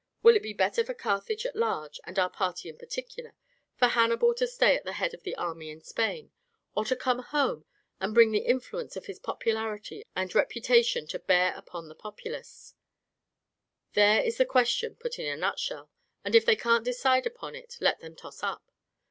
[0.23, 3.35] Will it be better for Carthage at large, and our party in particular,
[3.75, 6.31] for Hannibal to stay at the head of the army in Spain,
[6.73, 7.65] or to come home
[7.99, 12.73] and bring the influence of his popularity and reputation to bear upon the populace?
[13.93, 15.91] There is the question put in a nutshell,
[16.25, 18.71] and if they can't decide upon it let them toss up.